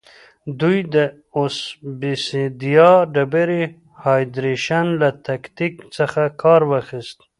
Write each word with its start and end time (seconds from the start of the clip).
دوی 0.61 0.77
د 0.93 0.95
اوبسیدیان 1.37 2.95
ډبرې 3.13 3.63
هایدرېشن 4.03 4.85
له 5.01 5.09
تکتیک 5.27 5.73
څخه 5.95 6.21
کار 6.41 6.61
واخیست 6.71 7.17